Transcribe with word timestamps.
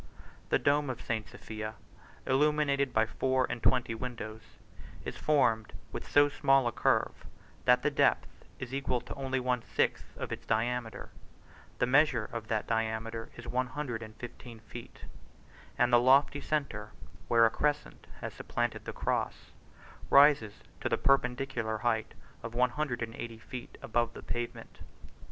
The 0.49 0.57
dome 0.57 0.89
of 0.89 0.99
St. 0.99 1.29
Sophia, 1.29 1.75
illuminated 2.25 2.91
by 2.91 3.05
four 3.05 3.45
and 3.47 3.61
twenty 3.61 3.93
windows, 3.93 4.41
is 5.05 5.15
formed 5.15 5.73
with 5.91 6.09
so 6.09 6.27
small 6.27 6.65
a 6.67 6.71
curve, 6.71 7.23
that 7.65 7.83
the 7.83 7.91
depth 7.91 8.25
is 8.57 8.73
equal 8.73 9.03
only 9.15 9.37
to 9.37 9.43
one 9.43 9.61
sixth 9.61 10.17
of 10.17 10.31
its 10.31 10.43
diameter; 10.47 11.11
the 11.77 11.85
measure 11.85 12.25
of 12.33 12.47
that 12.47 12.65
diameter 12.65 13.29
is 13.37 13.45
one 13.47 13.67
hundred 13.67 14.01
and 14.01 14.15
fifteen 14.15 14.59
feet, 14.61 15.05
and 15.77 15.93
the 15.93 15.99
lofty 16.01 16.41
centre, 16.41 16.93
where 17.27 17.45
a 17.45 17.51
crescent 17.51 18.07
has 18.21 18.33
supplanted 18.33 18.85
the 18.85 18.93
cross, 18.93 19.51
rises 20.09 20.63
to 20.79 20.89
the 20.89 20.97
perpendicular 20.97 21.77
height 21.77 22.15
of 22.41 22.55
one 22.55 22.71
hundred 22.71 23.03
and 23.03 23.13
eighty 23.13 23.37
feet 23.37 23.77
above 23.83 24.13
the 24.15 24.23
pavement. 24.23 24.79